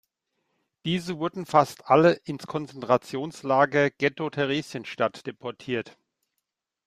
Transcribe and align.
Diese 0.83 1.19
wurden 1.19 1.45
fast 1.45 1.85
alle 1.85 2.13
ins 2.23 2.47
Konzentrationslager 2.47 3.91
Ghetto 3.91 4.31
Theresienstadt 4.31 5.27
deportiert. 5.27 5.95